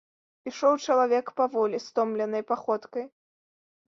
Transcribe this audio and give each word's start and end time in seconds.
Ішоў 0.51 0.77
чалавек 0.85 1.25
паволі, 1.41 1.81
стомленай 1.87 2.43
паходкай. 2.53 3.05